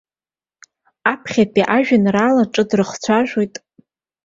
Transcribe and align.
Аԥхьатәи 1.11 1.69
ажәеинраалаҿы 1.77 2.63
дрыхцәажәоит. 2.69 3.55